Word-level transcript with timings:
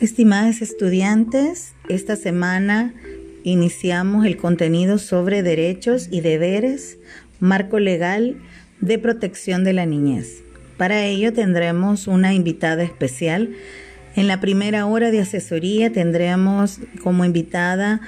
Estimadas 0.00 0.62
estudiantes, 0.62 1.74
esta 1.88 2.14
semana 2.14 2.94
iniciamos 3.42 4.26
el 4.26 4.36
contenido 4.36 4.96
sobre 4.96 5.42
derechos 5.42 6.06
y 6.12 6.20
deberes, 6.20 6.98
marco 7.40 7.80
legal 7.80 8.36
de 8.80 9.00
protección 9.00 9.64
de 9.64 9.72
la 9.72 9.86
niñez. 9.86 10.44
Para 10.76 11.04
ello 11.04 11.32
tendremos 11.32 12.06
una 12.06 12.32
invitada 12.32 12.84
especial. 12.84 13.50
En 14.14 14.28
la 14.28 14.38
primera 14.38 14.86
hora 14.86 15.10
de 15.10 15.18
asesoría 15.18 15.92
tendremos 15.92 16.78
como 17.02 17.24
invitada 17.24 18.00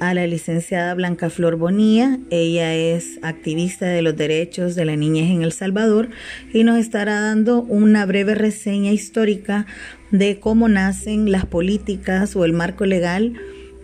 a 0.00 0.14
la 0.14 0.26
licenciada 0.26 0.94
Blanca 0.94 1.30
Flor 1.30 1.56
Bonía. 1.56 2.18
Ella 2.30 2.74
es 2.74 3.18
activista 3.22 3.86
de 3.86 4.02
los 4.02 4.16
derechos 4.16 4.74
de 4.74 4.84
la 4.84 4.96
niñez 4.96 5.30
en 5.30 5.42
El 5.42 5.52
Salvador 5.52 6.10
y 6.52 6.64
nos 6.64 6.78
estará 6.78 7.20
dando 7.20 7.62
una 7.62 8.06
breve 8.06 8.34
reseña 8.34 8.92
histórica 8.92 9.66
de 10.10 10.38
cómo 10.40 10.68
nacen 10.68 11.30
las 11.30 11.46
políticas 11.46 12.36
o 12.36 12.44
el 12.44 12.52
marco 12.52 12.86
legal 12.86 13.34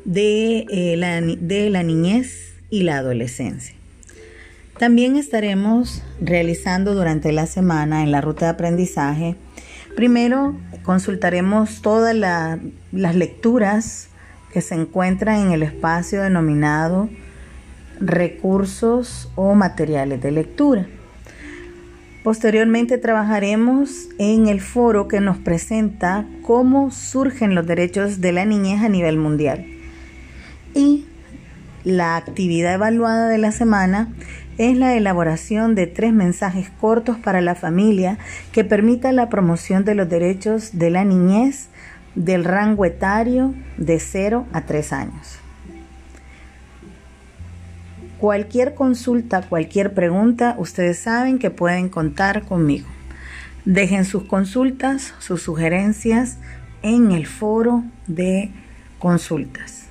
de, 0.05 0.67
eh, 0.71 0.97
la, 0.97 1.21
de 1.21 1.71
la 1.71 1.83
niñez 1.83 2.55
y 2.71 2.83
la 2.83 2.99
adolescencia. 2.99 3.75
También 4.79 5.17
estaremos 5.17 6.03
realizando 6.21 6.95
durante 6.95 7.33
la 7.33 7.47
semana 7.47 8.03
en 8.03 8.13
la 8.13 8.21
ruta 8.21 8.47
de 8.47 8.53
aprendizaje. 8.53 9.37
Primero 9.95 10.57
consultaremos 10.85 11.83
todas 11.83 12.15
las 12.15 13.15
lecturas 13.15 14.10
que 14.53 14.61
se 14.61 14.75
encuentran 14.75 15.47
en 15.47 15.53
el 15.53 15.63
espacio 15.63 16.23
denominado 16.23 17.09
recursos 18.01 19.31
o 19.37 19.55
materiales 19.55 20.21
de 20.23 20.31
lectura. 20.31 20.87
Posteriormente 22.23 22.99
trabajaremos 22.99 24.09
en 24.19 24.49
el 24.49 24.61
foro 24.61 25.09
que 25.09 25.21
nos 25.21 25.39
presenta 25.39 26.27
cómo 26.43 26.91
surgen 26.91 27.55
los 27.55 27.67
derechos 27.67 28.21
de 28.21 28.33
la 28.33 28.45
niñez 28.45 28.83
a 28.83 28.89
nivel 28.89 29.17
mundial. 29.17 29.67
Y 30.75 31.07
la 31.83 32.17
actividad 32.17 32.75
evaluada 32.75 33.29
de 33.29 33.39
la 33.39 33.53
semana 33.53 34.13
es 34.59 34.77
la 34.77 34.95
elaboración 34.95 35.75
de 35.75 35.87
tres 35.87 36.13
mensajes 36.13 36.69
cortos 36.79 37.17
para 37.17 37.41
la 37.41 37.55
familia 37.55 38.19
que 38.53 38.65
permita 38.65 39.13
la 39.13 39.31
promoción 39.31 39.87
de 39.87 39.95
los 39.95 40.07
derechos 40.07 40.79
de 40.79 40.91
la 40.91 41.05
niñez 41.05 41.71
del 42.15 42.45
rango 42.45 42.85
etario 42.85 43.55
de 43.77 44.01
0 44.01 44.47
a 44.53 44.63
3 44.63 44.93
años. 44.93 45.39
Cualquier 48.19 48.75
consulta, 48.75 49.43
cualquier 49.43 49.95
pregunta, 49.95 50.55
ustedes 50.59 50.99
saben 50.99 51.39
que 51.39 51.51
pueden 51.51 51.89
contar 51.89 52.45
conmigo. 52.45 52.87
Dejen 53.65 54.05
sus 54.05 54.25
consultas, 54.25 55.15
sus 55.19 55.43
sugerencias 55.43 56.39
en 56.83 57.13
el 57.13 57.27
foro 57.27 57.85
de 58.07 58.51
consultas. 58.99 59.90